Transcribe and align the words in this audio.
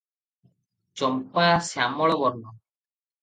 ଚମ୍ପା 1.01 1.45
ଶ୍ୟାମଳ 1.67 2.17
ବର୍ଣ୍ଣ। 2.23 2.55